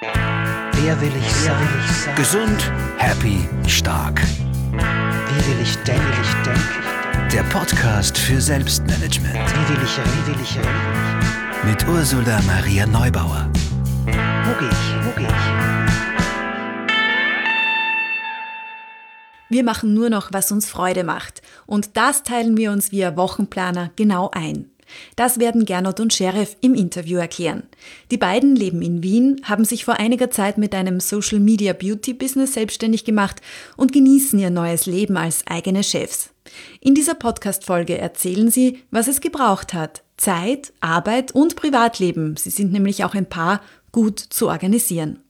Wer 0.00 1.00
will 1.00 1.12
ich 1.18 1.32
sein? 1.32 1.68
Gesund, 2.16 2.72
happy, 2.98 3.48
stark. 3.66 4.20
Wie 4.20 5.46
will 5.50 5.60
ich 5.62 5.76
denken? 5.78 6.02
Wie 6.02 6.16
will 6.16 6.22
ich 6.22 6.34
denken? 6.44 7.30
Der 7.32 7.42
Podcast 7.44 8.16
für 8.18 8.40
Selbstmanagement 8.40 9.34
Wie 9.34 9.68
will 9.74 9.82
ich 9.82 9.98
reden? 9.98 10.10
Wie 10.12 10.26
will 10.32 10.40
ich 10.42 10.56
reden? 10.58 11.06
mit 11.64 11.88
Ursula 11.88 12.40
Maria 12.42 12.86
Neubauer. 12.86 13.50
Wo 14.04 14.58
gehe 14.58 14.68
ich? 14.68 15.04
Wo 15.04 15.10
gehe 15.18 15.26
ich? 15.26 15.32
Wir 19.48 19.64
machen 19.64 19.94
nur 19.94 20.10
noch, 20.10 20.32
was 20.32 20.52
uns 20.52 20.68
Freude 20.68 21.02
macht. 21.04 21.40
Und 21.66 21.96
das 21.96 22.22
teilen 22.22 22.56
wir 22.56 22.70
uns 22.70 22.92
via 22.92 23.16
Wochenplaner 23.16 23.90
genau 23.96 24.30
ein. 24.32 24.70
Das 25.16 25.38
werden 25.38 25.64
Gernot 25.64 26.00
und 26.00 26.12
Sheriff 26.12 26.56
im 26.60 26.74
Interview 26.74 27.18
erklären. 27.18 27.64
Die 28.10 28.16
beiden 28.16 28.56
leben 28.56 28.82
in 28.82 29.02
Wien, 29.02 29.40
haben 29.44 29.64
sich 29.64 29.84
vor 29.84 29.94
einiger 29.94 30.30
Zeit 30.30 30.58
mit 30.58 30.74
einem 30.74 31.00
Social 31.00 31.40
Media 31.40 31.72
Beauty 31.72 32.14
Business 32.14 32.54
selbstständig 32.54 33.04
gemacht 33.04 33.40
und 33.76 33.92
genießen 33.92 34.38
ihr 34.38 34.50
neues 34.50 34.86
Leben 34.86 35.16
als 35.16 35.46
eigene 35.46 35.82
Chefs. 35.82 36.30
In 36.80 36.94
dieser 36.94 37.14
Podcast-Folge 37.14 37.98
erzählen 37.98 38.50
sie, 38.50 38.82
was 38.90 39.08
es 39.08 39.20
gebraucht 39.20 39.74
hat. 39.74 40.02
Zeit, 40.16 40.72
Arbeit 40.80 41.32
und 41.32 41.56
Privatleben. 41.56 42.36
Sie 42.36 42.50
sind 42.50 42.72
nämlich 42.72 43.04
auch 43.04 43.14
ein 43.14 43.26
Paar 43.26 43.60
gut 43.92 44.18
zu 44.18 44.48
organisieren. 44.48 45.20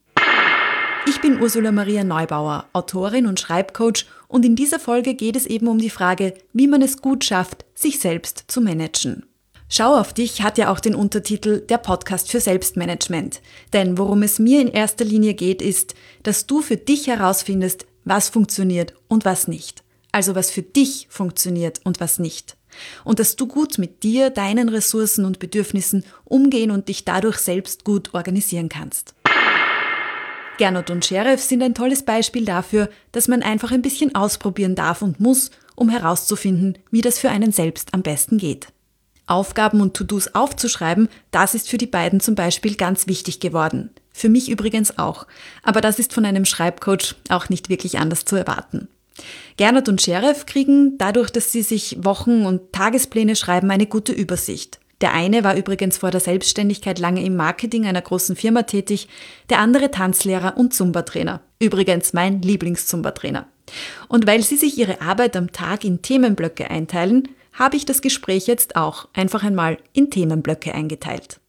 Ich 1.09 1.21
bin 1.21 1.41
Ursula 1.41 1.71
Maria 1.71 2.03
Neubauer, 2.03 2.67
Autorin 2.73 3.27
und 3.27 3.39
Schreibcoach 3.39 4.07
und 4.27 4.45
in 4.45 4.57
dieser 4.57 4.81
Folge 4.81 5.15
geht 5.15 5.37
es 5.37 5.47
eben 5.47 5.69
um 5.69 5.79
die 5.79 5.91
Frage, 5.91 6.35
wie 6.53 6.67
man 6.67 6.83
es 6.83 7.01
gut 7.01 7.25
schafft, 7.25 7.65
sich 7.75 8.01
selbst 8.01 8.45
zu 8.49 8.61
managen. 8.61 9.25
Schau 9.69 9.97
auf 9.97 10.13
dich 10.13 10.43
hat 10.43 10.59
ja 10.59 10.71
auch 10.71 10.79
den 10.79 10.95
Untertitel 10.95 11.61
Der 11.61 11.79
Podcast 11.79 12.31
für 12.31 12.41
Selbstmanagement. 12.41 13.41
Denn 13.73 13.99
worum 13.99 14.23
es 14.23 14.39
mir 14.39 14.61
in 14.61 14.69
erster 14.69 15.05
Linie 15.05 15.35
geht, 15.35 15.61
ist, 15.61 15.95
dass 16.23 16.47
du 16.47 16.63
für 16.63 16.77
dich 16.77 17.09
herausfindest, 17.09 17.87
was 18.05 18.29
funktioniert 18.29 18.95
und 19.09 19.25
was 19.25 19.49
nicht. 19.49 19.83
Also 20.13 20.37
was 20.37 20.53
für 20.53 20.63
dich 20.63 21.09
funktioniert 21.11 21.81
und 21.83 21.99
was 21.99 22.21
nicht. 22.21 22.57
Und 23.05 23.19
dass 23.19 23.35
du 23.35 23.49
gut 23.49 23.79
mit 23.79 24.05
dir, 24.05 24.31
deinen 24.31 24.69
Ressourcen 24.69 25.25
und 25.25 25.41
Bedürfnissen 25.41 26.05
umgehen 26.25 26.71
und 26.71 26.89
dich 26.89 27.05
dadurch 27.05 27.39
selbst 27.39 27.85
gut 27.85 28.15
organisieren 28.15 28.69
kannst. 28.69 29.15
Gernot 30.59 30.91
und 30.91 31.05
Sheriff 31.05 31.43
sind 31.43 31.63
ein 31.63 31.75
tolles 31.75 32.05
Beispiel 32.05 32.45
dafür, 32.45 32.89
dass 33.13 33.29
man 33.29 33.43
einfach 33.43 33.73
ein 33.73 33.83
bisschen 33.83 34.15
ausprobieren 34.15 34.77
darf 34.77 35.03
und 35.03 35.19
muss, 35.19 35.51
um 35.75 35.91
herauszufinden, 35.91 36.79
wie 36.91 37.03
das 37.03 37.19
für 37.19 37.31
einen 37.31 37.53
selbst 37.53 37.93
am 37.93 38.03
besten 38.03 38.39
geht. 38.39 38.69
Aufgaben 39.27 39.81
und 39.81 39.95
To-Dos 39.95 40.35
aufzuschreiben, 40.35 41.09
das 41.31 41.55
ist 41.55 41.69
für 41.69 41.79
die 41.79 41.87
beiden 41.87 42.21
zum 42.21 42.35
Beispiel 42.35 42.77
ganz 42.77 43.07
wichtig 43.07 43.41
geworden. 43.41 43.91
Für 44.13 44.29
mich 44.29 44.49
übrigens 44.49 44.99
auch. 44.99 45.27
Aber 45.63 45.81
das 45.81 45.99
ist 45.99 46.13
von 46.13 46.25
einem 46.25 46.45
Schreibcoach 46.45 47.17
auch 47.29 47.49
nicht 47.49 47.69
wirklich 47.69 47.99
anders 47.99 48.25
zu 48.25 48.37
erwarten. 48.37 48.89
Gernot 49.57 49.89
und 49.89 50.01
Sheriff 50.01 50.47
kriegen 50.47 50.99
dadurch, 50.99 51.31
dass 51.31 51.53
sie 51.53 51.63
sich 51.63 51.99
Wochen- 52.01 52.47
und 52.47 52.73
Tagespläne 52.73 53.37
schreiben, 53.37 53.71
eine 53.71 53.87
gute 53.87 54.13
Übersicht. 54.13 54.79
Der 55.01 55.13
eine 55.13 55.45
war 55.45 55.57
übrigens 55.57 55.99
vor 55.99 56.11
der 56.11 56.21
Selbstständigkeit 56.21 56.99
lange 56.99 57.23
im 57.25 57.37
Marketing 57.37 57.87
einer 57.87 58.01
großen 58.01 58.37
Firma 58.37 58.63
tätig, 58.63 59.09
der 59.51 59.59
andere 59.59 59.91
Tanzlehrer 59.91 60.57
und 60.57 60.73
Zumba-Trainer. 60.73 61.41
Übrigens 61.59 62.13
mein 62.15 62.41
Lieblings-Zumba-Trainer. 62.41 63.47
Und 64.09 64.27
weil 64.27 64.43
sie 64.43 64.57
sich 64.57 64.79
ihre 64.79 65.03
Arbeit 65.03 65.37
am 65.37 65.53
Tag 65.53 65.85
in 65.85 66.01
Themenblöcke 66.01 66.71
einteilen, 66.71 67.29
habe 67.59 67.77
ich 67.77 67.87
das 67.87 68.03
Gespräch 68.03 68.47
jetzt 68.47 68.77
auch 68.77 69.09
einfach 69.15 69.43
einmal 69.43 69.79
in 69.93 70.11
Themenblöcke 70.11 70.75
eingeteilt. 70.75 71.41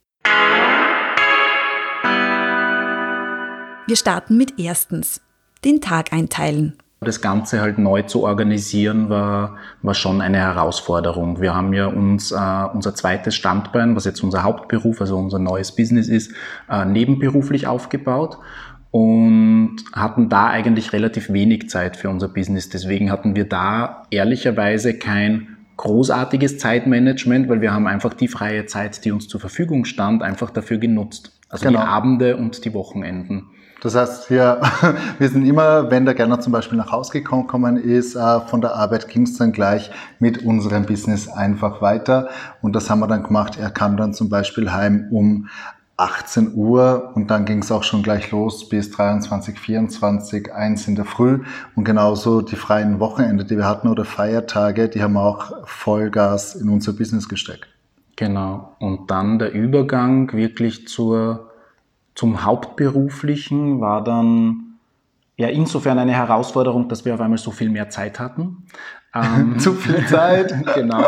Wir 3.87 3.95
starten 3.95 4.37
mit 4.37 4.59
erstens, 4.59 5.21
den 5.63 5.81
Tag 5.81 6.11
einteilen. 6.11 6.77
Das 6.99 7.21
Ganze 7.21 7.61
halt 7.61 7.77
neu 7.77 8.01
zu 8.01 8.23
organisieren 8.23 9.09
war, 9.09 9.57
war 9.83 9.93
schon 9.93 10.19
eine 10.19 10.39
Herausforderung. 10.39 11.41
Wir 11.41 11.53
haben 11.53 11.71
ja 11.73 11.85
uns 11.85 12.31
äh, 12.31 12.63
unser 12.73 12.95
zweites 12.95 13.35
Standbein, 13.35 13.95
was 13.95 14.05
jetzt 14.05 14.23
unser 14.23 14.43
Hauptberuf, 14.43 14.99
also 14.99 15.15
unser 15.15 15.37
neues 15.37 15.75
Business 15.75 16.07
ist, 16.07 16.33
äh, 16.69 16.85
nebenberuflich 16.85 17.67
aufgebaut 17.67 18.39
und 18.89 19.77
hatten 19.93 20.27
da 20.27 20.47
eigentlich 20.47 20.91
relativ 20.91 21.31
wenig 21.31 21.69
Zeit 21.69 21.97
für 21.97 22.09
unser 22.09 22.29
Business. 22.29 22.69
Deswegen 22.69 23.11
hatten 23.11 23.35
wir 23.35 23.47
da 23.47 24.03
ehrlicherweise 24.09 24.97
kein 24.97 25.56
großartiges 25.77 26.57
Zeitmanagement, 26.57 27.47
weil 27.49 27.61
wir 27.61 27.73
haben 27.73 27.87
einfach 27.87 28.13
die 28.13 28.27
freie 28.27 28.65
Zeit, 28.65 29.05
die 29.05 29.11
uns 29.11 29.27
zur 29.27 29.39
Verfügung 29.39 29.85
stand, 29.85 30.23
einfach 30.23 30.49
dafür 30.49 30.77
genutzt. 30.77 31.31
Also 31.49 31.67
Genau. 31.67 31.79
die 31.79 31.85
Abende 31.85 32.37
und 32.37 32.65
die 32.65 32.73
Wochenenden. 32.73 33.45
Das 33.81 33.95
heißt, 33.95 34.31
wir, 34.31 34.59
wir 35.19 35.29
sind 35.29 35.45
immer, 35.45 35.91
wenn 35.91 36.05
der 36.05 36.15
Gerner 36.15 36.39
zum 36.39 36.51
Beispiel 36.51 36.77
nach 36.77 36.91
Hause 36.91 37.11
gekommen 37.11 37.77
ist, 37.77 38.15
äh, 38.15 38.39
von 38.41 38.61
der 38.61 38.75
Arbeit 38.75 39.07
ging 39.07 39.23
es 39.23 39.37
dann 39.37 39.51
gleich 39.51 39.91
mit 40.19 40.43
unserem 40.43 40.85
Business 40.85 41.29
einfach 41.29 41.81
weiter. 41.81 42.29
Und 42.61 42.75
das 42.75 42.89
haben 42.89 42.99
wir 42.99 43.07
dann 43.07 43.23
gemacht. 43.23 43.57
Er 43.59 43.69
kam 43.69 43.95
dann 43.95 44.13
zum 44.13 44.29
Beispiel 44.29 44.71
heim 44.71 45.07
um 45.11 45.47
18 45.97 46.53
Uhr 46.53 47.11
und 47.15 47.31
dann 47.31 47.45
ging 47.45 47.59
es 47.59 47.71
auch 47.71 47.83
schon 47.83 48.03
gleich 48.03 48.29
los 48.29 48.69
bis 48.69 48.91
23, 48.91 49.59
24, 49.59 50.53
1 50.53 50.87
in 50.87 50.95
der 50.95 51.05
Früh. 51.05 51.43
Und 51.75 51.85
genauso 51.85 52.41
die 52.41 52.55
freien 52.55 52.99
Wochenende, 52.99 53.45
die 53.45 53.57
wir 53.57 53.65
hatten 53.65 53.87
oder 53.87 54.05
Feiertage, 54.05 54.89
die 54.89 55.01
haben 55.01 55.17
auch 55.17 55.65
Vollgas 55.65 56.53
in 56.53 56.69
unser 56.69 56.93
Business 56.93 57.27
gesteckt. 57.27 57.67
Genau. 58.15 58.75
Und 58.79 59.09
dann 59.09 59.39
der 59.39 59.53
Übergang 59.53 60.31
wirklich 60.33 60.87
zur, 60.87 61.49
zum 62.13 62.45
Hauptberuflichen 62.45 63.81
war 63.81 64.03
dann 64.03 64.67
ja 65.35 65.47
insofern 65.47 65.97
eine 65.97 66.13
Herausforderung, 66.13 66.89
dass 66.89 67.05
wir 67.05 67.15
auf 67.15 67.21
einmal 67.21 67.37
so 67.39 67.51
viel 67.51 67.69
mehr 67.69 67.89
Zeit 67.89 68.19
hatten. 68.19 68.65
Ähm, 69.23 69.59
Zu 69.59 69.73
viel 69.73 70.05
Zeit. 70.05 70.53
genau. 70.75 71.03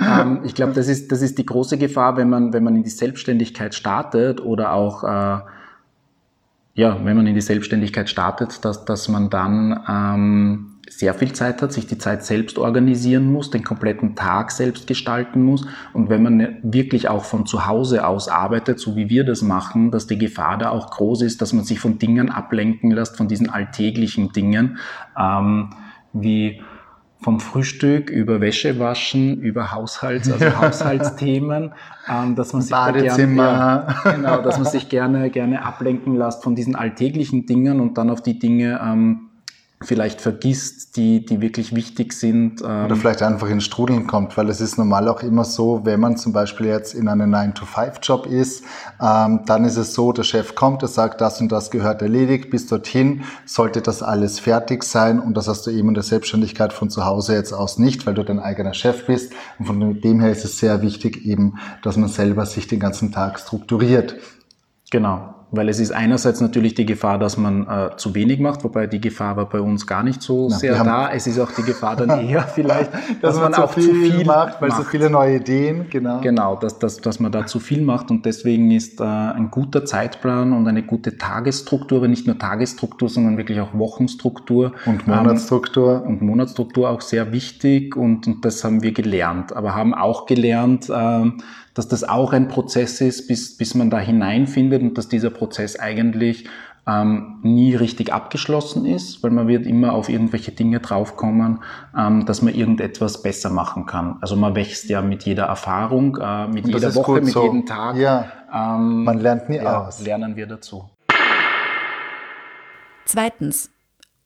Ähm, 0.00 0.40
ich 0.44 0.54
glaube, 0.54 0.72
das 0.72 0.88
ist, 0.88 1.12
das 1.12 1.22
ist 1.22 1.38
die 1.38 1.46
große 1.46 1.78
Gefahr, 1.78 2.16
wenn 2.16 2.28
man, 2.28 2.52
wenn 2.52 2.64
man 2.64 2.76
in 2.76 2.82
die 2.82 2.90
Selbstständigkeit 2.90 3.74
startet 3.74 4.40
oder 4.40 4.72
auch, 4.72 5.04
äh, 5.04 5.40
ja, 6.74 6.98
wenn 7.04 7.16
man 7.16 7.26
in 7.26 7.34
die 7.34 7.40
Selbstständigkeit 7.40 8.08
startet, 8.08 8.64
dass, 8.64 8.84
dass 8.84 9.08
man 9.08 9.28
dann 9.28 9.80
ähm, 9.88 10.72
sehr 10.88 11.14
viel 11.14 11.32
Zeit 11.32 11.62
hat, 11.62 11.72
sich 11.72 11.86
die 11.86 11.98
Zeit 11.98 12.24
selbst 12.24 12.58
organisieren 12.58 13.30
muss, 13.32 13.50
den 13.50 13.62
kompletten 13.62 14.14
Tag 14.14 14.50
selbst 14.50 14.86
gestalten 14.86 15.42
muss. 15.42 15.66
Und 15.92 16.10
wenn 16.10 16.22
man 16.22 16.58
wirklich 16.62 17.08
auch 17.08 17.24
von 17.24 17.46
zu 17.46 17.66
Hause 17.66 18.06
aus 18.06 18.28
arbeitet, 18.28 18.78
so 18.78 18.96
wie 18.96 19.08
wir 19.08 19.24
das 19.24 19.42
machen, 19.42 19.90
dass 19.90 20.06
die 20.06 20.18
Gefahr 20.18 20.58
da 20.58 20.70
auch 20.70 20.90
groß 20.90 21.22
ist, 21.22 21.40
dass 21.40 21.52
man 21.52 21.64
sich 21.64 21.80
von 21.80 21.98
Dingen 21.98 22.30
ablenken 22.30 22.90
lässt, 22.90 23.16
von 23.16 23.28
diesen 23.28 23.48
alltäglichen 23.48 24.32
Dingen, 24.32 24.78
ähm, 25.18 25.70
wie 26.12 26.60
vom 27.22 27.40
Frühstück 27.40 28.10
über 28.10 28.40
Wäsche 28.40 28.78
waschen, 28.78 29.40
über 29.40 29.72
Haushalts, 29.72 30.30
also 30.30 30.56
Haushaltsthemen, 30.60 31.72
ähm, 32.08 32.34
dass 32.34 32.52
man 32.52 32.62
sich 32.62 32.70
da 32.70 32.86
Badezimmer. 32.86 33.86
Gerne, 33.86 33.96
ja, 34.04 34.12
genau, 34.12 34.42
dass 34.42 34.58
man 34.58 34.66
sich 34.66 34.88
gerne, 34.88 35.30
gerne 35.30 35.64
ablenken 35.64 36.16
lässt 36.16 36.42
von 36.42 36.54
diesen 36.54 36.74
alltäglichen 36.74 37.46
Dingen 37.46 37.80
und 37.80 37.96
dann 37.96 38.10
auf 38.10 38.22
die 38.22 38.38
Dinge 38.38 38.80
ähm, 38.84 39.28
vielleicht 39.82 40.20
vergisst, 40.20 40.96
die, 40.96 41.24
die 41.24 41.40
wirklich 41.40 41.74
wichtig 41.74 42.12
sind. 42.12 42.62
Ähm, 42.62 42.86
Oder 42.86 42.96
vielleicht 42.96 43.22
einfach 43.22 43.48
in 43.48 43.60
Strudeln 43.60 44.06
kommt, 44.06 44.36
weil 44.36 44.48
es 44.48 44.60
ist 44.60 44.78
normal 44.78 45.08
auch 45.08 45.22
immer 45.22 45.44
so, 45.44 45.80
wenn 45.84 46.00
man 46.00 46.16
zum 46.16 46.32
Beispiel 46.32 46.66
jetzt 46.66 46.94
in 46.94 47.08
einem 47.08 47.34
9-to-5-Job 47.34 48.26
ist, 48.26 48.64
ähm, 49.00 49.40
dann 49.46 49.64
ist 49.64 49.76
es 49.76 49.94
so, 49.94 50.12
der 50.12 50.22
Chef 50.22 50.54
kommt, 50.54 50.82
er 50.82 50.88
sagt, 50.88 51.20
das 51.20 51.40
und 51.40 51.50
das 51.50 51.70
gehört 51.70 52.02
erledigt, 52.02 52.50
bis 52.50 52.66
dorthin 52.66 53.22
sollte 53.44 53.82
das 53.82 54.02
alles 54.02 54.38
fertig 54.38 54.84
sein 54.84 55.20
und 55.20 55.36
das 55.36 55.48
hast 55.48 55.66
du 55.66 55.70
eben 55.70 55.88
in 55.88 55.94
der 55.94 56.02
Selbstständigkeit 56.02 56.72
von 56.72 56.90
zu 56.90 57.04
Hause 57.04 57.34
jetzt 57.34 57.52
aus 57.52 57.78
nicht, 57.78 58.06
weil 58.06 58.14
du 58.14 58.22
dein 58.22 58.40
eigener 58.40 58.74
Chef 58.74 59.06
bist 59.06 59.32
und 59.58 59.66
von 59.66 60.00
dem 60.00 60.20
her 60.20 60.30
ist 60.30 60.44
es 60.44 60.58
sehr 60.58 60.82
wichtig 60.82 61.24
eben, 61.24 61.58
dass 61.82 61.96
man 61.96 62.08
selber 62.08 62.46
sich 62.46 62.66
den 62.66 62.80
ganzen 62.80 63.12
Tag 63.12 63.38
strukturiert. 63.38 64.16
Genau, 64.90 65.31
weil 65.52 65.68
es 65.68 65.78
ist 65.78 65.92
einerseits 65.92 66.40
natürlich 66.40 66.74
die 66.74 66.86
Gefahr, 66.86 67.18
dass 67.18 67.36
man 67.36 67.68
äh, 67.68 67.96
zu 67.96 68.14
wenig 68.14 68.40
macht, 68.40 68.64
wobei 68.64 68.86
die 68.86 69.00
Gefahr 69.00 69.36
war 69.36 69.48
bei 69.48 69.60
uns 69.60 69.86
gar 69.86 70.02
nicht 70.02 70.22
so 70.22 70.48
Na, 70.50 70.56
sehr 70.56 70.82
da. 70.82 71.10
Es 71.12 71.26
ist 71.26 71.38
auch 71.38 71.52
die 71.52 71.62
Gefahr 71.62 71.94
dann 71.94 72.26
eher 72.26 72.42
vielleicht, 72.42 72.90
Dass, 73.20 73.38
man, 73.38 73.54
auch 73.54 73.72
zu 73.74 73.80
viel 73.80 74.24
macht, 74.24 74.62
weil 74.62 74.70
so 74.72 74.82
viele 74.82 75.10
neue 75.10 75.36
Ideen, 75.36 75.90
genau. 75.90 76.20
Genau, 76.20 76.56
dass, 76.56 76.78
dass, 76.78 76.96
dass 76.96 77.20
man 77.20 77.30
da 77.30 77.46
zu 77.46 77.60
viel 77.60 77.82
macht 77.82 78.10
und 78.10 78.24
deswegen 78.24 78.70
ist 78.70 79.00
äh, 79.00 79.04
ein 79.04 79.50
guter 79.50 79.84
Zeitplan 79.84 80.54
und 80.54 80.66
eine 80.66 80.82
gute 80.82 81.18
Tagesstruktur, 81.18 81.98
aber 81.98 82.08
nicht 82.08 82.26
nur 82.26 82.38
Tagesstruktur, 82.38 83.10
sondern 83.10 83.36
wirklich 83.36 83.60
auch 83.60 83.74
Wochenstruktur 83.74 84.72
Und 84.86 85.06
ähm, 85.06 85.14
Monatsstruktur. 85.14 86.02
und 86.06 86.22
Monatsstruktur 86.22 86.88
auch 86.88 87.02
sehr 87.02 87.30
wichtig 87.32 87.94
und, 87.94 88.26
und 88.26 88.44
das 88.44 88.64
haben 88.64 88.82
wir 88.82 88.92
gelernt, 88.92 89.54
aber 89.54 89.74
haben 89.74 89.92
auch 89.92 90.24
gelernt, 90.24 90.90
ähm, 90.94 91.42
dass 91.74 91.88
das 91.88 92.04
auch 92.04 92.32
ein 92.32 92.48
Prozess 92.48 93.00
ist, 93.00 93.28
bis, 93.28 93.56
bis 93.56 93.74
man 93.74 93.90
da 93.90 93.98
hineinfindet 93.98 94.82
und 94.82 94.98
dass 94.98 95.08
dieser 95.08 95.30
Prozess 95.30 95.78
eigentlich 95.78 96.48
ähm, 96.86 97.38
nie 97.42 97.74
richtig 97.74 98.12
abgeschlossen 98.12 98.86
ist, 98.86 99.22
weil 99.22 99.30
man 99.30 99.46
wird 99.46 99.66
immer 99.66 99.92
auf 99.92 100.08
irgendwelche 100.08 100.50
Dinge 100.52 100.80
draufkommen, 100.80 101.62
ähm, 101.96 102.26
dass 102.26 102.42
man 102.42 102.54
irgendetwas 102.54 103.22
besser 103.22 103.50
machen 103.50 103.86
kann. 103.86 104.18
Also 104.20 104.34
man 104.36 104.54
wächst 104.56 104.88
ja 104.88 105.00
mit 105.00 105.22
jeder 105.24 105.44
Erfahrung, 105.44 106.18
äh, 106.20 106.48
mit 106.48 106.66
jeder 106.66 106.94
Woche, 106.94 107.20
mit 107.20 107.28
so. 107.28 107.44
jedem 107.44 107.66
Tag. 107.66 107.96
Ja. 107.96 108.26
Ähm, 108.52 109.04
Man 109.04 109.18
lernt 109.18 109.48
nie 109.48 109.56
ja, 109.56 109.86
aus. 109.86 110.00
Lernen 110.04 110.36
wir 110.36 110.46
dazu. 110.46 110.90
Zweitens. 113.04 113.70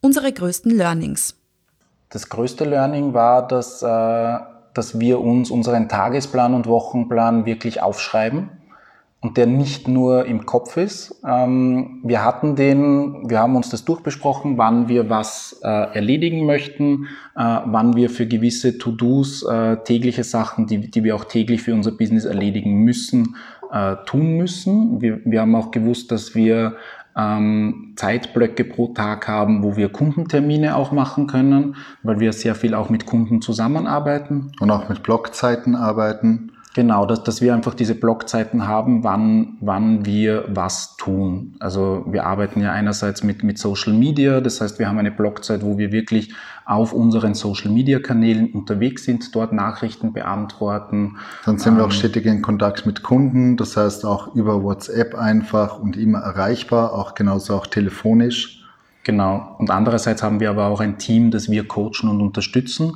Unsere 0.01 0.33
größten 0.33 0.71
Learnings. 0.71 1.35
Das 2.11 2.29
größte 2.29 2.65
Learning 2.65 3.13
war, 3.15 3.47
dass, 3.47 3.83
äh, 3.83 4.39
dass 4.77 5.01
wir 5.01 5.21
uns 5.21 5.51
unseren 5.51 5.89
Tagesplan 5.89 6.55
und 6.55 6.67
Wochenplan 6.67 7.47
wirklich 7.47 7.83
aufschreiben 7.83 8.51
und 9.21 9.37
der 9.37 9.47
nicht 9.47 9.89
nur 9.89 10.27
im 10.27 10.47
Kopf 10.47 10.77
ist. 10.77 11.21
Ähm, 11.27 12.01
wir 12.05 12.25
hatten 12.25 12.55
den, 12.55 13.29
wir 13.29 13.41
haben 13.41 13.57
uns 13.57 13.71
das 13.71 13.85
durchbesprochen, 13.85 14.57
wann 14.59 14.89
wir 14.89 15.11
was 15.11 15.61
äh, 15.65 15.69
erledigen 15.69 16.47
möchten, 16.47 17.07
äh, 17.35 17.59
wann 17.65 17.97
wir 17.97 18.11
für 18.11 18.27
gewisse 18.27 18.79
To-Dos, 18.79 19.43
äh, 19.43 19.79
tägliche 19.79 20.23
Sachen, 20.23 20.67
die, 20.67 20.91
die 20.91 21.03
wir 21.03 21.17
auch 21.17 21.25
täglich 21.25 21.63
für 21.63 21.75
unser 21.75 21.93
Business 21.93 22.25
erledigen 22.25 22.85
müssen, 22.85 23.37
tun 24.07 24.37
müssen. 24.37 25.03
Wir, 25.03 25.19
wir 25.25 25.41
haben 25.41 25.57
auch 25.57 25.73
gewusst, 25.73 26.13
dass 26.13 26.37
wir 26.37 26.77
ähm, 27.17 27.95
Zeitblöcke 27.97 28.65
pro 28.65 28.89
Tag 28.89 29.27
haben, 29.29 29.63
wo 29.63 29.77
wir 29.77 29.89
Kundentermine 29.89 30.77
auch 30.77 30.93
machen 30.93 31.27
können, 31.27 31.77
weil 32.03 32.21
wir 32.21 32.33
sehr 32.33 32.55
viel 32.55 32.75
auch 32.75 32.91
mit 32.91 33.07
Kunden 33.07 33.41
zusammenarbeiten. 33.41 34.53
Und 34.61 34.71
auch 34.71 34.89
mit 34.89 35.03
Blockzeiten 35.03 35.75
arbeiten. 35.75 36.53
Genau, 36.77 37.07
dass, 37.07 37.23
dass 37.23 37.41
wir 37.41 37.55
einfach 37.55 37.73
diese 37.73 37.95
Blockzeiten 37.95 38.69
haben, 38.69 39.03
wann, 39.03 39.57
wann 39.63 40.05
wir 40.05 40.45
was 40.49 40.99
tun. 40.99 41.55
Also 41.59 42.05
wir 42.07 42.27
arbeiten 42.27 42.61
ja 42.61 42.71
einerseits 42.71 43.23
mit, 43.23 43.43
mit 43.43 43.57
Social 43.57 43.95
Media, 43.95 44.43
das 44.43 44.61
heißt, 44.61 44.79
wir 44.79 44.87
haben 44.87 44.99
eine 44.99 45.11
Blockzeit, 45.11 45.63
wo 45.65 45.79
wir 45.79 45.91
wirklich 45.91 46.35
auf 46.67 46.93
unseren 46.93 47.33
Social 47.33 47.71
Media 47.71 47.99
Kanälen 47.99 48.53
unterwegs 48.53 49.05
sind, 49.05 49.35
dort 49.35 49.55
Nachrichten 49.55 50.13
beantworten. 50.13 51.17
Dann 51.47 51.57
sind 51.57 51.73
ähm, 51.73 51.79
wir 51.79 51.85
auch 51.85 51.89
ähm, 51.89 51.93
stetig 51.93 52.27
in 52.27 52.43
Kontakt 52.43 52.85
mit 52.85 53.03
Kunden, 53.03 53.57
das 53.57 53.75
heißt 53.79 54.05
auch 54.05 54.35
über 54.35 54.63
WhatsApp 54.63 55.15
einfach 55.15 55.79
und 55.79 55.97
immer 55.97 56.19
erreichbar, 56.19 56.93
auch 56.93 57.15
genauso 57.15 57.55
auch 57.55 57.67
telefonisch. 57.67 58.66
Genau. 59.07 59.55
Und 59.59 59.71
andererseits 59.71 60.25
haben 60.25 60.41
wir 60.41 60.51
aber 60.51 60.67
auch 60.67 60.81
ein 60.81 60.99
Team, 60.99 61.31
das 61.31 61.49
wir 61.49 61.69
coachen 61.69 62.09
und 62.11 62.21
unterstützen, 62.21 62.95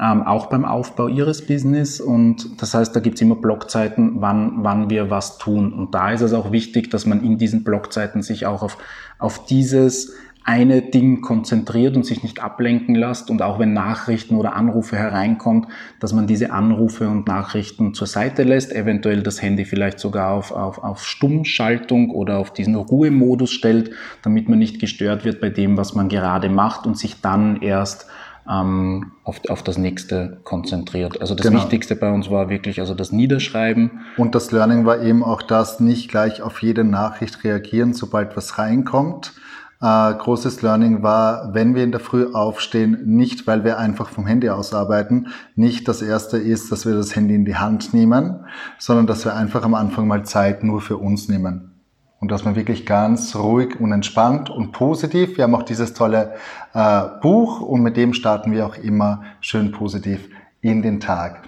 ähm, 0.00 0.22
auch 0.22 0.46
beim 0.46 0.64
Aufbau 0.64 1.08
ihres 1.08 1.44
Business. 1.44 2.00
Und 2.00 2.62
das 2.62 2.74
heißt, 2.74 2.94
da 2.94 3.00
gibt's 3.00 3.20
immer 3.22 3.34
Blockzeiten, 3.34 4.20
wann, 4.20 4.62
wann 4.62 4.88
wir 4.88 5.10
was 5.10 5.36
tun. 5.36 5.72
Und 5.72 5.96
da 5.96 6.12
ist 6.12 6.20
es 6.20 6.32
auch 6.32 6.52
wichtig, 6.52 6.90
dass 6.90 7.06
man 7.06 7.24
in 7.24 7.38
diesen 7.38 7.64
Blockzeiten 7.64 8.22
sich 8.22 8.46
auch 8.46 8.62
auf, 8.62 8.78
auf 9.18 9.46
dieses 9.46 10.12
eine 10.48 10.80
Ding 10.80 11.20
konzentriert 11.20 11.94
und 11.94 12.06
sich 12.06 12.22
nicht 12.22 12.42
ablenken 12.42 12.94
lässt 12.94 13.28
und 13.28 13.42
auch 13.42 13.58
wenn 13.58 13.74
Nachrichten 13.74 14.34
oder 14.34 14.56
Anrufe 14.56 14.96
hereinkommt, 14.96 15.68
dass 16.00 16.14
man 16.14 16.26
diese 16.26 16.52
Anrufe 16.52 17.06
und 17.06 17.26
Nachrichten 17.28 17.92
zur 17.92 18.06
Seite 18.06 18.44
lässt, 18.44 18.72
eventuell 18.72 19.22
das 19.22 19.42
Handy 19.42 19.66
vielleicht 19.66 19.98
sogar 19.98 20.30
auf, 20.32 20.50
auf, 20.50 20.82
auf 20.82 21.04
Stummschaltung 21.04 22.08
oder 22.08 22.38
auf 22.38 22.50
diesen 22.50 22.76
Ruhemodus 22.76 23.50
stellt, 23.50 23.90
damit 24.22 24.48
man 24.48 24.58
nicht 24.58 24.80
gestört 24.80 25.26
wird 25.26 25.42
bei 25.42 25.50
dem, 25.50 25.76
was 25.76 25.94
man 25.94 26.08
gerade 26.08 26.48
macht 26.48 26.86
und 26.86 26.96
sich 26.96 27.20
dann 27.20 27.60
erst 27.60 28.06
ähm, 28.50 29.12
auf, 29.24 29.42
auf 29.50 29.62
das 29.62 29.76
nächste 29.76 30.40
konzentriert. 30.44 31.20
Also 31.20 31.34
das 31.34 31.46
genau. 31.46 31.60
Wichtigste 31.60 31.94
bei 31.94 32.10
uns 32.10 32.30
war 32.30 32.48
wirklich 32.48 32.80
also 32.80 32.94
das 32.94 33.12
Niederschreiben. 33.12 34.00
Und 34.16 34.34
das 34.34 34.50
Learning 34.50 34.86
war 34.86 35.02
eben 35.02 35.22
auch 35.22 35.42
das, 35.42 35.78
nicht 35.78 36.08
gleich 36.08 36.40
auf 36.40 36.62
jede 36.62 36.84
Nachricht 36.84 37.44
reagieren, 37.44 37.92
sobald 37.92 38.34
was 38.34 38.56
reinkommt, 38.56 39.34
äh, 39.80 40.14
großes 40.14 40.62
Learning 40.62 41.02
war, 41.02 41.54
wenn 41.54 41.74
wir 41.74 41.84
in 41.84 41.92
der 41.92 42.00
Früh 42.00 42.32
aufstehen, 42.32 43.02
nicht 43.04 43.46
weil 43.46 43.64
wir 43.64 43.78
einfach 43.78 44.08
vom 44.08 44.26
Handy 44.26 44.48
aus 44.50 44.74
arbeiten, 44.74 45.28
nicht 45.54 45.86
das 45.86 46.02
erste 46.02 46.38
ist, 46.38 46.72
dass 46.72 46.84
wir 46.86 46.94
das 46.94 47.14
Handy 47.14 47.34
in 47.34 47.44
die 47.44 47.56
Hand 47.56 47.94
nehmen, 47.94 48.44
sondern 48.78 49.06
dass 49.06 49.24
wir 49.24 49.34
einfach 49.36 49.62
am 49.62 49.74
Anfang 49.74 50.08
mal 50.08 50.24
Zeit 50.24 50.64
nur 50.64 50.80
für 50.80 50.96
uns 50.96 51.28
nehmen. 51.28 51.74
Und 52.20 52.32
dass 52.32 52.44
man 52.44 52.56
wirklich 52.56 52.84
ganz 52.84 53.36
ruhig 53.36 53.78
und 53.78 53.92
entspannt 53.92 54.50
und 54.50 54.72
positiv, 54.72 55.36
wir 55.36 55.44
haben 55.44 55.54
auch 55.54 55.62
dieses 55.62 55.94
tolle 55.94 56.34
äh, 56.74 57.02
Buch 57.22 57.60
und 57.60 57.82
mit 57.82 57.96
dem 57.96 58.12
starten 58.12 58.50
wir 58.50 58.66
auch 58.66 58.76
immer 58.76 59.22
schön 59.40 59.70
positiv 59.70 60.28
in 60.60 60.82
den 60.82 60.98
Tag. 60.98 61.42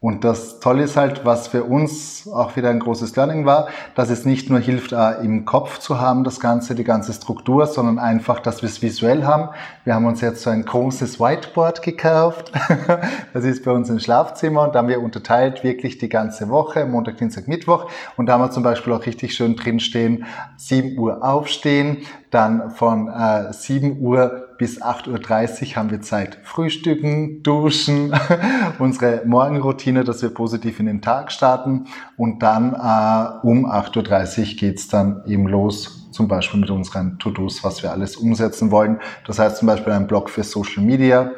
Und 0.00 0.22
das 0.22 0.60
Tolle 0.60 0.84
ist 0.84 0.96
halt, 0.96 1.24
was 1.24 1.48
für 1.48 1.64
uns 1.64 2.28
auch 2.28 2.54
wieder 2.54 2.70
ein 2.70 2.78
großes 2.78 3.16
Learning 3.16 3.46
war, 3.46 3.66
dass 3.96 4.10
es 4.10 4.24
nicht 4.24 4.48
nur 4.48 4.60
hilft, 4.60 4.92
äh, 4.92 5.14
im 5.24 5.44
Kopf 5.44 5.80
zu 5.80 6.00
haben, 6.00 6.22
das 6.22 6.38
Ganze, 6.38 6.76
die 6.76 6.84
ganze 6.84 7.12
Struktur, 7.12 7.66
sondern 7.66 7.98
einfach, 7.98 8.38
dass 8.38 8.62
wir 8.62 8.68
es 8.68 8.80
visuell 8.80 9.24
haben. 9.24 9.48
Wir 9.82 9.96
haben 9.96 10.06
uns 10.06 10.20
jetzt 10.20 10.42
so 10.42 10.50
ein 10.50 10.64
großes 10.64 11.18
Whiteboard 11.18 11.82
gekauft. 11.82 12.52
das 13.32 13.42
ist 13.42 13.64
bei 13.64 13.72
uns 13.72 13.90
im 13.90 13.98
Schlafzimmer 13.98 14.62
und 14.62 14.76
da 14.76 14.78
haben 14.78 14.88
wir 14.88 15.02
unterteilt 15.02 15.64
wirklich 15.64 15.98
die 15.98 16.08
ganze 16.08 16.48
Woche, 16.48 16.86
Montag, 16.86 17.16
Dienstag, 17.16 17.48
Mittwoch. 17.48 17.90
Und 18.16 18.26
da 18.26 18.34
haben 18.34 18.42
wir 18.42 18.52
zum 18.52 18.62
Beispiel 18.62 18.92
auch 18.92 19.04
richtig 19.04 19.34
schön 19.34 19.56
drinstehen, 19.56 20.26
7 20.58 20.96
Uhr 20.96 21.24
aufstehen, 21.24 21.98
dann 22.30 22.70
von 22.70 23.08
äh, 23.08 23.52
7 23.52 24.00
Uhr 24.00 24.47
bis 24.58 24.82
8.30 24.82 25.70
Uhr 25.70 25.76
haben 25.76 25.90
wir 25.90 26.02
Zeit. 26.02 26.38
Frühstücken, 26.42 27.42
duschen, 27.42 28.12
unsere 28.78 29.22
Morgenroutine, 29.24 30.04
dass 30.04 30.20
wir 30.20 30.30
positiv 30.30 30.80
in 30.80 30.86
den 30.86 31.00
Tag 31.00 31.32
starten. 31.32 31.86
Und 32.16 32.42
dann 32.42 32.74
äh, 32.74 33.46
um 33.46 33.66
8.30 33.66 34.38
Uhr 34.38 34.56
geht's 34.56 34.88
dann 34.88 35.22
eben 35.26 35.46
los, 35.46 36.08
zum 36.10 36.26
Beispiel 36.26 36.60
mit 36.60 36.70
unseren 36.70 37.18
To-Dos, 37.18 37.62
was 37.62 37.82
wir 37.82 37.92
alles 37.92 38.16
umsetzen 38.16 38.70
wollen. 38.70 38.98
Das 39.26 39.38
heißt 39.38 39.58
zum 39.58 39.68
Beispiel 39.68 39.92
ein 39.92 40.08
Blog 40.08 40.28
für 40.28 40.42
Social 40.42 40.82
Media 40.82 41.30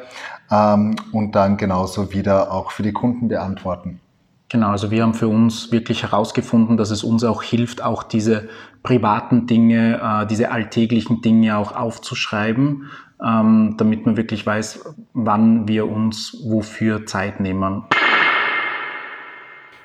ähm, 0.49 0.95
und 1.11 1.35
dann 1.35 1.57
genauso 1.57 2.11
wieder 2.11 2.51
auch 2.51 2.71
für 2.71 2.83
die 2.83 2.93
Kunden 2.93 3.27
beantworten. 3.27 4.01
Genau, 4.51 4.67
also 4.67 4.91
wir 4.91 5.03
haben 5.03 5.13
für 5.13 5.29
uns 5.29 5.71
wirklich 5.71 6.03
herausgefunden, 6.03 6.75
dass 6.75 6.91
es 6.91 7.05
uns 7.05 7.23
auch 7.23 7.41
hilft, 7.41 7.81
auch 7.81 8.03
diese 8.03 8.49
privaten 8.83 9.47
Dinge, 9.47 10.01
äh, 10.03 10.27
diese 10.27 10.51
alltäglichen 10.51 11.21
Dinge 11.21 11.55
auch 11.55 11.73
aufzuschreiben, 11.73 12.89
ähm, 13.25 13.75
damit 13.77 14.05
man 14.05 14.17
wirklich 14.17 14.45
weiß, 14.45 14.93
wann 15.13 15.69
wir 15.69 15.89
uns 15.89 16.35
wofür 16.43 17.05
Zeit 17.05 17.39
nehmen. 17.39 17.85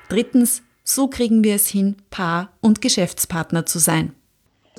Drittens, 0.09 0.63
so 0.83 1.07
kriegen 1.07 1.45
wir 1.45 1.55
es 1.55 1.67
hin, 1.67 1.95
Paar 2.09 2.49
und 2.59 2.81
Geschäftspartner 2.81 3.65
zu 3.65 3.79
sein. 3.79 4.11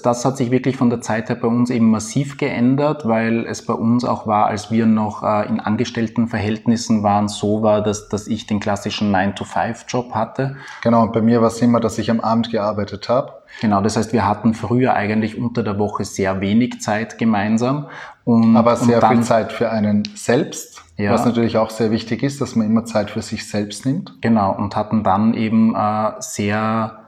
Das 0.02 0.24
hat 0.24 0.36
sich 0.36 0.50
wirklich 0.50 0.76
von 0.76 0.90
der 0.90 1.00
Zeit 1.00 1.28
her 1.28 1.36
bei 1.36 1.48
uns 1.48 1.70
eben 1.70 1.90
massiv 1.90 2.36
geändert, 2.36 3.06
weil 3.06 3.46
es 3.46 3.64
bei 3.64 3.74
uns 3.74 4.04
auch 4.04 4.26
war, 4.26 4.46
als 4.46 4.70
wir 4.70 4.86
noch 4.86 5.22
äh, 5.22 5.48
in 5.48 5.60
Angestelltenverhältnissen 5.60 7.02
waren, 7.02 7.28
so 7.28 7.62
war, 7.62 7.82
dass, 7.82 8.08
dass 8.08 8.26
ich 8.26 8.46
den 8.46 8.60
klassischen 8.60 9.14
9-to-5-Job 9.14 10.14
hatte. 10.14 10.56
Genau, 10.82 11.02
und 11.02 11.12
bei 11.12 11.20
mir 11.20 11.40
war 11.40 11.48
es 11.48 11.60
immer, 11.60 11.80
dass 11.80 11.98
ich 11.98 12.10
am 12.10 12.20
Abend 12.20 12.50
gearbeitet 12.50 13.08
habe. 13.08 13.32
Genau, 13.60 13.80
das 13.80 13.96
heißt, 13.96 14.12
wir 14.12 14.26
hatten 14.26 14.54
früher 14.54 14.94
eigentlich 14.94 15.38
unter 15.38 15.62
der 15.62 15.78
Woche 15.78 16.04
sehr 16.04 16.40
wenig 16.40 16.80
Zeit 16.80 17.18
gemeinsam. 17.18 17.88
Und, 18.24 18.56
Aber 18.56 18.76
sehr 18.76 19.00
dann, 19.00 19.16
viel 19.16 19.24
Zeit 19.24 19.52
für 19.52 19.70
einen 19.70 20.02
selbst. 20.14 20.82
Ja. 20.96 21.12
Was 21.12 21.24
natürlich 21.24 21.56
auch 21.56 21.70
sehr 21.70 21.90
wichtig 21.90 22.22
ist, 22.22 22.40
dass 22.40 22.56
man 22.56 22.66
immer 22.66 22.84
Zeit 22.84 23.10
für 23.10 23.22
sich 23.22 23.48
selbst 23.48 23.86
nimmt. 23.86 24.14
Genau, 24.20 24.52
und 24.52 24.76
hatten 24.76 25.02
dann 25.02 25.32
eben 25.32 25.74
äh, 25.74 26.12
sehr 26.18 26.98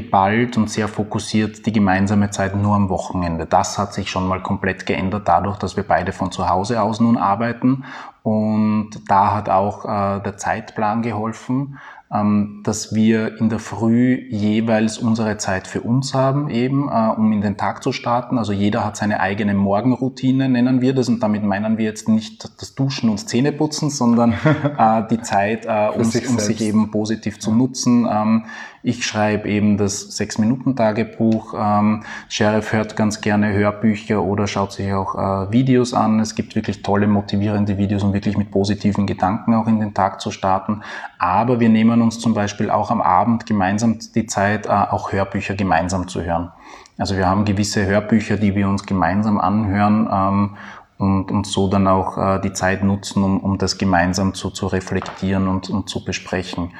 geballt 0.00 0.58
und 0.58 0.68
sehr 0.68 0.88
fokussiert 0.88 1.64
die 1.64 1.72
gemeinsame 1.72 2.30
Zeit 2.30 2.54
nur 2.54 2.74
am 2.74 2.90
Wochenende. 2.90 3.46
Das 3.46 3.78
hat 3.78 3.94
sich 3.94 4.10
schon 4.10 4.28
mal 4.28 4.42
komplett 4.42 4.84
geändert 4.84 5.26
dadurch, 5.26 5.56
dass 5.56 5.76
wir 5.76 5.84
beide 5.84 6.12
von 6.12 6.30
zu 6.30 6.50
Hause 6.50 6.82
aus 6.82 7.00
nun 7.00 7.16
arbeiten. 7.16 7.84
Und 8.22 8.90
da 9.08 9.34
hat 9.34 9.48
auch 9.48 9.84
äh, 9.84 10.20
der 10.20 10.36
Zeitplan 10.36 11.00
geholfen, 11.00 11.78
dass 12.08 12.94
wir 12.94 13.40
in 13.40 13.48
der 13.48 13.58
Früh 13.58 14.28
jeweils 14.30 14.96
unsere 14.98 15.38
Zeit 15.38 15.66
für 15.66 15.80
uns 15.80 16.14
haben, 16.14 16.48
eben, 16.50 16.88
äh, 16.88 17.08
um 17.16 17.32
in 17.32 17.40
den 17.40 17.56
Tag 17.56 17.82
zu 17.82 17.90
starten. 17.90 18.38
Also 18.38 18.52
jeder 18.52 18.84
hat 18.84 18.96
seine 18.96 19.18
eigene 19.18 19.54
Morgenroutine, 19.54 20.48
nennen 20.48 20.80
wir 20.80 20.94
das. 20.94 21.08
Und 21.08 21.20
damit 21.20 21.42
meinen 21.42 21.78
wir 21.78 21.84
jetzt 21.84 22.08
nicht 22.08 22.60
das 22.60 22.76
Duschen 22.76 23.10
und 23.10 23.18
Zähneputzen, 23.18 23.90
sondern 23.90 24.32
äh, 24.78 25.02
die 25.10 25.20
Zeit, 25.20 25.66
äh, 25.66 25.88
um, 25.96 26.04
sich, 26.04 26.28
um 26.28 26.38
sich 26.38 26.60
eben 26.60 26.92
positiv 26.92 27.40
zu 27.40 27.52
nutzen. 27.52 28.06
Ähm, 28.08 28.44
ich 28.84 29.04
schreibe 29.04 29.48
eben 29.48 29.78
das 29.78 30.16
Sechs-Minuten-Tagebuch. 30.16 31.54
Ähm, 31.58 32.04
Sheriff 32.28 32.72
hört 32.72 32.94
ganz 32.94 33.20
gerne 33.20 33.52
Hörbücher 33.52 34.22
oder 34.22 34.46
schaut 34.46 34.70
sich 34.70 34.92
auch 34.92 35.16
äh, 35.16 35.50
Videos 35.50 35.92
an. 35.92 36.20
Es 36.20 36.36
gibt 36.36 36.54
wirklich 36.54 36.84
tolle, 36.84 37.08
motivierende 37.08 37.78
Videos, 37.78 38.04
um 38.04 38.12
wirklich 38.12 38.36
mit 38.36 38.52
positiven 38.52 39.08
Gedanken 39.08 39.54
auch 39.54 39.66
in 39.66 39.80
den 39.80 39.92
Tag 39.92 40.20
zu 40.20 40.30
starten. 40.30 40.82
Aber 41.18 41.60
wir 41.60 41.68
nehmen 41.68 42.02
uns 42.02 42.18
zum 42.18 42.34
Beispiel 42.34 42.70
auch 42.70 42.90
am 42.90 43.00
Abend 43.00 43.46
gemeinsam 43.46 43.98
die 44.14 44.26
Zeit, 44.26 44.66
äh, 44.66 44.70
auch 44.70 45.12
Hörbücher 45.12 45.54
gemeinsam 45.54 46.08
zu 46.08 46.22
hören. 46.22 46.52
Also 46.98 47.16
wir 47.16 47.26
haben 47.26 47.44
gewisse 47.44 47.84
Hörbücher, 47.86 48.36
die 48.36 48.54
wir 48.54 48.68
uns 48.68 48.86
gemeinsam 48.86 49.38
anhören 49.38 50.08
ähm, 50.10 50.56
und, 50.98 51.30
und 51.30 51.46
so 51.46 51.68
dann 51.68 51.86
auch 51.88 52.16
äh, 52.16 52.40
die 52.40 52.52
Zeit 52.52 52.82
nutzen, 52.82 53.22
um, 53.22 53.40
um 53.40 53.58
das 53.58 53.76
gemeinsam 53.76 54.34
zu, 54.34 54.50
zu 54.50 54.66
reflektieren 54.66 55.48
und, 55.48 55.68
und 55.68 55.88
zu 55.88 56.04
besprechen. 56.04 56.72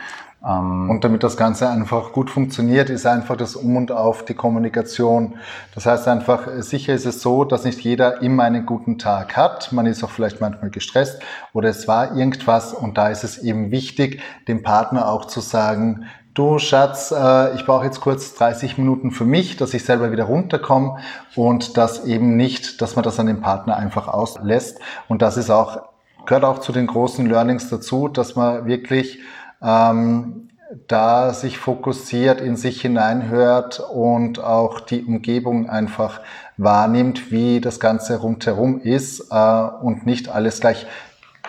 Ähm, 0.45 0.91
und 0.91 1.05
damit 1.05 1.23
das 1.23 1.37
Ganze 1.37 1.69
einfach 1.69 2.13
gut 2.13 2.31
funktioniert, 2.31 2.91
ist 2.91 3.07
einfach 3.07 3.37
das 3.37 3.57
Um 3.57 3.77
und 3.77 3.93
Auf 3.93 4.25
die 4.25 4.35
Kommunikation. 4.35 5.35
Das 5.75 5.87
heißt 5.87 6.09
einfach, 6.09 6.49
sicher 6.59 6.95
ist 6.95 7.07
es 7.07 7.23
so, 7.23 7.45
dass 7.45 7.65
nicht 7.65 7.81
jeder 7.81 8.23
immer 8.23 8.45
einen 8.45 8.67
guten 8.67 8.99
Tag 8.99 9.37
hat. 9.37 9.73
Man 9.73 9.87
ist 9.87 10.03
auch 10.05 10.11
vielleicht 10.11 10.41
manchmal 10.41 10.71
gestresst 10.71 11.23
oder 11.53 11.69
es 11.69 11.89
war 11.89 12.17
irgendwas 12.17 12.73
und 12.73 12.99
da 12.99 13.09
ist 13.09 13.25
es 13.25 13.39
eben 13.39 13.71
wichtig, 13.71 14.21
dem 14.49 14.63
Partner 14.63 15.09
auch 15.09 15.27
zu 15.27 15.41
sagen, 15.41 16.07
du 16.37 16.59
Schatz, 16.59 17.13
äh, 17.17 17.55
ich 17.55 17.65
brauche 17.65 17.85
jetzt 17.85 18.01
kurz 18.01 18.35
30 18.35 18.79
Minuten 18.79 19.11
für 19.11 19.25
mich, 19.25 19.57
dass 19.57 19.75
ich 19.75 19.85
selber 19.85 20.13
wieder 20.13 20.25
runterkomme 20.25 20.99
und 21.35 21.77
dass 21.77 22.05
eben 22.05 22.37
nicht, 22.37 22.81
dass 22.83 22.95
man 22.95 23.03
das 23.03 23.19
an 23.19 23.27
den 23.27 23.41
Partner 23.41 23.77
einfach 23.77 24.07
auslässt. 24.07 24.79
Und 25.09 25.23
das 25.23 25.37
ist 25.37 25.51
auch, 25.51 25.89
gehört 26.27 26.45
auch 26.45 26.59
zu 26.59 26.73
den 26.73 26.87
großen 26.87 27.27
Learnings 27.27 27.71
dazu, 27.71 28.09
dass 28.09 28.37
man 28.37 28.67
wirklich 28.67 29.21
ähm, 29.63 30.49
da 30.89 31.33
sich 31.33 31.59
fokussiert, 31.59 32.41
in 32.41 32.57
sich 32.57 32.81
hineinhört 32.81 33.81
und 33.81 34.43
auch 34.43 34.81
die 34.81 35.05
Umgebung 35.05 35.71
einfach 35.71 36.21
wahrnimmt, 36.57 37.31
wie 37.31 37.61
das 37.61 37.79
Ganze 37.79 38.19
rundherum 38.19 38.81
ist 38.81 39.29
äh, 39.31 39.63
und 39.83 40.07
nicht 40.07 40.29
alles 40.29 40.61
gleich 40.61 40.87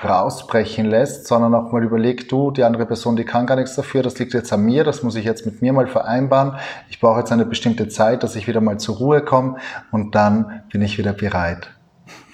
rausbrechen 0.04 0.86
lässt, 0.86 1.26
sondern 1.28 1.56
auch 1.56 1.72
mal 1.72 1.84
überlegt, 1.84 2.32
du, 2.32 2.52
die 2.52 2.64
andere 2.64 2.86
Person, 2.86 3.16
die 3.16 3.24
kann 3.24 3.48
gar 3.48 3.56
nichts 3.56 3.76
dafür, 3.76 4.04
das 4.04 4.20
liegt 4.20 4.34
jetzt 4.34 4.54
an 4.54 4.64
mir, 4.64 4.84
das 4.84 5.02
muss 5.02 5.16
ich 5.16 5.26
jetzt 5.26 5.48
mit 5.48 5.64
mir 5.64 5.74
mal 5.74 5.88
vereinbaren. 5.88 6.58
Ich 6.90 7.00
brauche 7.00 7.20
jetzt 7.20 7.32
eine 7.32 7.46
bestimmte 7.46 7.88
Zeit, 7.88 8.22
dass 8.22 8.36
ich 8.36 8.48
wieder 8.48 8.62
mal 8.62 8.78
zur 8.78 8.98
Ruhe 8.98 9.22
komme 9.22 9.58
und 9.92 10.14
dann 10.14 10.62
bin 10.72 10.84
ich 10.84 11.00
wieder 11.00 11.14
bereit 11.14 11.72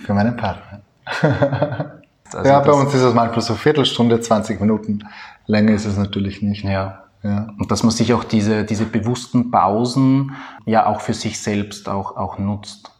für 0.05 0.13
meinen 0.13 0.35
Partner. 0.35 0.81
Also 2.35 2.49
ja, 2.49 2.59
bei 2.59 2.71
uns 2.71 2.93
ist 2.93 3.01
es 3.01 3.13
manchmal 3.13 3.41
so 3.41 3.55
Viertelstunde, 3.55 4.19
20 4.19 4.59
Minuten. 4.61 4.99
Länger 5.45 5.73
ist 5.73 5.85
es 5.85 5.97
natürlich 5.97 6.41
nicht. 6.41 6.63
Ja. 6.63 7.03
ja. 7.23 7.49
Und 7.57 7.71
dass 7.71 7.83
man 7.83 7.91
sich 7.91 8.13
auch 8.13 8.23
diese, 8.23 8.63
diese 8.63 8.85
bewussten 8.85 9.51
Pausen 9.51 10.33
ja 10.65 10.85
auch 10.85 11.01
für 11.01 11.13
sich 11.13 11.41
selbst 11.41 11.89
auch, 11.89 12.17
auch 12.17 12.37
nutzt. 12.37 12.93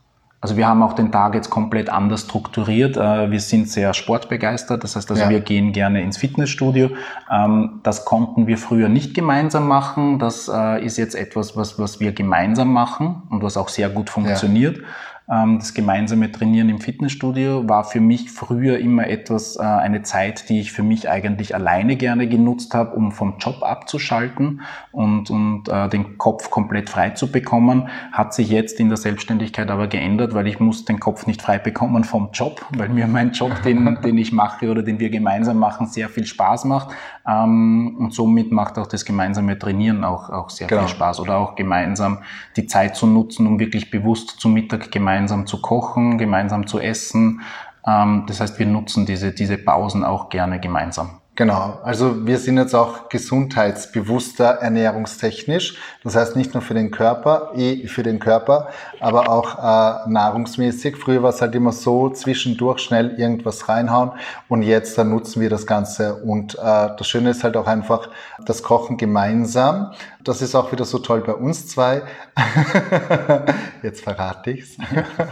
Also 0.44 0.58
wir 0.58 0.68
haben 0.68 0.84
auch 0.84 0.92
den 0.92 1.10
Tag 1.10 1.36
jetzt 1.36 1.50
komplett 1.50 1.90
anders 1.90 2.24
strukturiert. 2.24 2.98
Äh, 2.98 3.32
wir 3.32 3.40
sind 3.40 3.70
sehr 3.70 3.94
sportbegeistert, 3.94 4.84
das 4.84 4.98
heißt 4.98 5.10
also 5.10 5.24
ja. 5.24 5.30
wir 5.30 5.40
gehen 5.40 5.72
gerne 5.72 6.02
ins 6.02 6.18
Fitnessstudio. 6.18 6.90
Ähm, 7.32 7.80
das 7.84 8.04
konnten 8.04 8.46
wir 8.46 8.58
früher 8.58 8.90
nicht 8.90 9.14
gemeinsam 9.14 9.70
machen. 9.70 10.20
Das 10.20 10.52
äh, 10.54 10.84
ist 10.84 10.98
jetzt 10.98 11.16
etwas, 11.16 11.56
was, 11.56 11.80
was 11.80 12.02
wir 12.02 12.12
gemeinsam 12.12 12.74
machen 12.74 13.24
und 13.30 13.42
was 13.42 13.56
auch 13.56 13.70
sehr 13.70 13.88
gut 13.88 14.10
funktioniert. 14.10 14.80
Ja. 14.80 14.84
Ähm, 15.30 15.60
das 15.60 15.74
gemeinsame 15.74 16.32
Trainieren 16.32 16.70
im 16.70 16.80
Fitnessstudio 16.80 17.68
war 17.68 17.86
für 17.86 18.02
mich 18.02 18.30
früher 18.30 18.80
immer 18.80 19.08
etwas, 19.08 19.56
äh, 19.56 19.62
eine 19.62 20.02
Zeit, 20.02 20.50
die 20.50 20.60
ich 20.60 20.74
für 20.74 20.84
mich 20.84 21.10
eigentlich 21.10 21.56
alleine 21.56 21.96
gerne 21.96 22.28
genutzt 22.28 22.74
habe, 22.74 22.96
um 22.96 23.12
vom 23.12 23.38
Job 23.40 23.64
abzuschalten 23.64 24.62
und, 24.92 25.30
und 25.30 25.70
äh, 25.70 25.88
den 25.88 26.18
Kopf 26.18 26.50
komplett 26.50 26.90
frei 26.90 27.12
zu 27.12 27.32
bekommen. 27.32 27.88
Hat 28.12 28.34
sich 28.34 28.50
jetzt 28.50 28.80
in 28.80 28.90
der 28.90 28.98
Selbstständigkeit 28.98 29.72
aber 29.72 29.88
geändert, 29.88 30.34
weil 30.34 30.48
ich 30.48 30.60
muss 30.60 30.84
den 30.84 31.00
Kopf 31.00 31.26
nicht 31.26 31.42
frei 31.42 31.58
bekommen 31.58 32.04
vom 32.04 32.30
Job, 32.34 32.66
weil 32.76 32.90
mir 32.90 33.08
mein 33.08 33.32
Job, 33.32 33.62
den, 33.64 34.00
den 34.04 34.18
ich 34.18 34.34
mache 34.34 34.70
oder 34.70 34.84
den 34.84 35.00
wir 35.00 35.10
gemeinsam 35.10 35.58
machen, 35.58 35.88
sehr 35.88 36.10
viel 36.10 36.26
Spaß 36.26 36.66
macht. 36.66 36.94
Ähm, 37.28 37.96
und 38.00 38.14
somit 38.14 38.52
macht 38.52 38.78
auch 38.78 38.88
das 38.88 39.06
gemeinsame 39.06 39.58
Trainieren 39.58 40.04
auch, 40.04 40.30
auch 40.30 40.50
sehr 40.50 40.68
genau. 40.68 40.82
viel 40.82 40.90
Spaß 40.90 41.22
oder 41.22 41.38
auch 41.38 41.56
gemeinsam 41.56 42.20
die 42.56 42.68
Zeit 42.68 42.96
zu 42.96 43.08
nutzen, 43.08 43.48
um 43.48 43.60
wirklich 43.60 43.90
bewusst 43.90 44.40
zum 44.40 44.54
Mittag 44.54 44.92
gemeinsam 44.92 45.34
gemeinsam 45.34 45.48
zu 45.48 45.62
kochen, 45.62 46.18
gemeinsam 46.18 46.68
zu 46.68 46.80
essen. 46.80 47.42
Ähm, 47.86 48.26
das 48.28 48.40
heißt, 48.40 48.60
wir 48.60 48.66
nutzen 48.66 49.06
diese, 49.06 49.32
diese 49.32 49.58
Pausen 49.58 50.04
auch 50.04 50.30
gerne 50.30 50.60
gemeinsam. 50.60 51.20
Genau, 51.36 51.80
also 51.82 52.28
wir 52.28 52.38
sind 52.38 52.60
jetzt 52.60 52.76
auch 52.76 53.10
gesundheitsbewusster 53.10 54.46
ernährungstechnisch. 54.46 55.80
Das 56.04 56.16
heißt 56.16 56.36
nicht 56.36 56.54
nur 56.54 56.62
für 56.62 56.76
den 56.76 56.92
Körper, 56.92 57.54
eh 57.56 57.88
für 57.88 58.04
den 58.04 58.20
Körper, 58.20 58.68
aber 59.00 59.30
auch 59.30 59.58
äh, 59.58 60.10
nahrungsmäßig. 60.12 60.96
Früher 60.96 61.24
war 61.24 61.32
es 61.32 61.42
halt 61.42 61.56
immer 61.56 61.72
so, 61.72 62.10
zwischendurch 62.10 62.82
schnell 62.82 63.20
irgendwas 63.20 63.68
reinhauen 63.68 64.12
und 64.48 64.62
jetzt 64.62 64.96
dann 65.00 65.10
nutzen 65.10 65.42
wir 65.42 65.50
das 65.50 65.66
Ganze. 65.66 66.18
Und 66.18 66.54
äh, 66.54 66.58
das 66.60 67.08
Schöne 67.08 67.32
ist 67.32 67.44
halt 67.44 67.58
auch 67.58 67.66
einfach 67.66 68.10
das 68.46 68.62
Kochen 68.62 68.98
gemeinsam. 68.98 69.92
Das 70.24 70.42
ist 70.42 70.56
auch 70.56 70.72
wieder 70.72 70.86
so 70.86 71.00
toll 71.00 71.22
bei 71.22 71.34
uns 71.34 71.68
zwei. 71.68 72.04
Jetzt 73.84 74.04
verrate 74.04 74.52
ich's. 74.52 74.78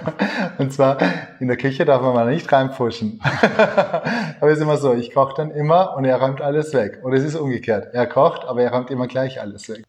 Und 0.58 0.74
zwar 0.74 0.98
in 1.39 1.48
der 1.48 1.55
Küche 1.55 1.86
darf 1.86 2.01
man 2.01 2.13
mal 2.13 2.29
nicht 2.29 2.51
reinpfuschen. 2.51 3.22
aber 4.41 4.50
es 4.50 4.58
ist 4.58 4.63
immer 4.63 4.75
so, 4.75 4.93
ich 4.93 5.13
koche 5.13 5.34
dann 5.38 5.51
immer 5.51 5.90
und 5.95 6.05
er 6.05 6.17
räumt 6.17 6.41
alles 6.41 6.74
weg. 6.74 7.00
Und 7.03 7.13
es 7.13 7.24
ist 7.24 7.36
umgekehrt. 7.36 7.93
Er 7.93 8.07
kocht, 8.07 8.43
aber 8.45 8.62
er 8.63 8.71
räumt 8.71 8.89
immer 8.89 9.07
gleich 9.07 9.39
alles 9.39 9.69
weg. 9.69 9.83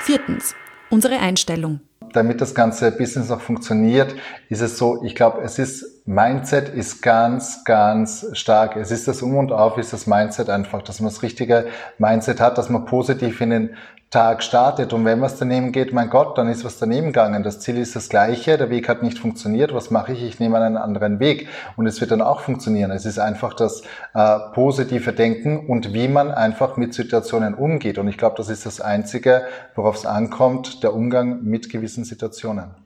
Viertens, 0.00 0.54
unsere 0.90 1.18
Einstellung. 1.18 1.80
Damit 2.12 2.40
das 2.40 2.54
ganze 2.54 2.92
Business 2.92 3.30
auch 3.30 3.40
funktioniert, 3.40 4.14
ist 4.48 4.60
es 4.60 4.76
so, 4.76 5.02
ich 5.04 5.14
glaube, 5.14 5.40
es 5.42 5.58
ist, 5.58 6.01
Mindset 6.04 6.68
ist 6.68 7.00
ganz, 7.00 7.62
ganz 7.64 8.26
stark. 8.32 8.74
Es 8.74 8.90
ist 8.90 9.06
das 9.06 9.22
Um 9.22 9.36
und 9.36 9.52
Auf, 9.52 9.78
ist 9.78 9.92
das 9.92 10.08
Mindset 10.08 10.50
einfach, 10.50 10.82
dass 10.82 11.00
man 11.00 11.10
das 11.10 11.22
richtige 11.22 11.66
Mindset 11.98 12.40
hat, 12.40 12.58
dass 12.58 12.68
man 12.68 12.86
positiv 12.86 13.40
in 13.40 13.50
den 13.50 13.76
Tag 14.10 14.42
startet 14.42 14.92
und 14.92 15.06
wenn 15.06 15.22
was 15.22 15.38
daneben 15.38 15.72
geht, 15.72 15.94
mein 15.94 16.10
Gott, 16.10 16.36
dann 16.36 16.48
ist 16.48 16.66
was 16.66 16.78
daneben 16.78 17.06
gegangen. 17.06 17.44
Das 17.44 17.60
Ziel 17.60 17.78
ist 17.78 17.96
das 17.96 18.10
gleiche, 18.10 18.58
der 18.58 18.68
Weg 18.68 18.86
hat 18.88 19.02
nicht 19.02 19.18
funktioniert, 19.18 19.72
was 19.72 19.90
mache 19.90 20.12
ich? 20.12 20.22
Ich 20.22 20.38
nehme 20.38 20.58
einen 20.58 20.76
anderen 20.76 21.18
Weg 21.18 21.48
und 21.76 21.86
es 21.86 21.98
wird 22.00 22.10
dann 22.10 22.20
auch 22.20 22.40
funktionieren. 22.40 22.90
Es 22.90 23.06
ist 23.06 23.18
einfach 23.18 23.54
das 23.54 23.82
äh, 24.12 24.38
positive 24.52 25.14
Denken 25.14 25.66
und 25.66 25.94
wie 25.94 26.08
man 26.08 26.30
einfach 26.30 26.76
mit 26.76 26.92
Situationen 26.92 27.54
umgeht 27.54 27.96
und 27.96 28.06
ich 28.08 28.18
glaube, 28.18 28.34
das 28.36 28.50
ist 28.50 28.66
das 28.66 28.82
Einzige, 28.82 29.44
worauf 29.76 29.96
es 29.96 30.04
ankommt, 30.04 30.82
der 30.82 30.94
Umgang 30.94 31.42
mit 31.44 31.70
gewissen 31.70 32.04
Situationen. 32.04 32.81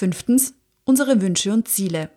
Fünftens, 0.00 0.54
unsere 0.84 1.20
Wünsche 1.20 1.52
und 1.52 1.68
Ziele. 1.68 2.08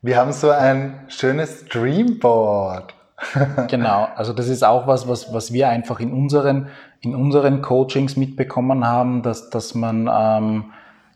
Wir 0.00 0.16
haben 0.16 0.32
so 0.32 0.48
ein 0.48 1.04
schönes 1.08 1.66
Dreamboard 1.66 2.94
genau, 3.68 4.08
also 4.16 4.32
das 4.32 4.48
ist 4.48 4.64
auch 4.64 4.86
was, 4.86 5.06
was, 5.06 5.34
was 5.34 5.52
wir 5.52 5.68
einfach 5.68 6.00
in 6.00 6.14
unseren, 6.14 6.68
in 7.02 7.14
unseren 7.14 7.60
Coachings 7.60 8.16
mitbekommen 8.16 8.86
haben, 8.86 9.22
dass, 9.22 9.50
dass 9.50 9.74
man, 9.74 10.08
ähm, 10.10 10.72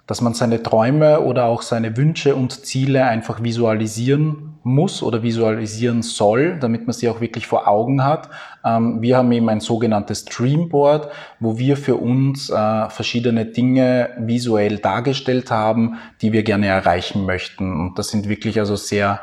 dass 0.07 0.21
man 0.21 0.35
seine 0.35 0.63
Träume 0.63 1.21
oder 1.21 1.47
auch 1.47 1.63
seine 1.63 1.97
Wünsche 1.97 2.37
und 2.37 2.53
Ziele 2.67 3.07
einfach 3.07 3.43
visualisieren 3.43 4.54
muss 4.65 5.03
oder 5.03 5.23
visualisieren 5.23 6.03
soll, 6.03 6.59
damit 6.59 6.87
man 6.87 6.95
sie 6.95 7.09
auch 7.09 7.21
wirklich 7.21 7.47
vor 7.47 7.69
Augen 7.69 8.03
hat. 8.03 8.31
Ähm, 8.65 9.01
wir 9.03 9.19
haben 9.19 9.31
eben 9.31 9.49
ein 9.49 9.61
sogenanntes 9.61 10.25
Dreamboard, 10.25 11.11
wo 11.39 11.59
wir 11.59 11.77
für 11.77 11.97
uns 11.97 12.51
äh, 12.51 12.89
verschiedene 12.89 13.47
Dinge 13.47 14.11
visuell 14.19 14.79
dargestellt 14.79 15.51
haben, 15.51 15.99
die 16.23 16.33
wir 16.33 16.43
gerne 16.43 16.67
erreichen 16.67 17.27
möchten. 17.27 17.81
Und 17.81 17.99
das 17.99 18.09
sind 18.09 18.29
wirklich 18.29 18.59
also 18.59 18.75
sehr 18.77 19.21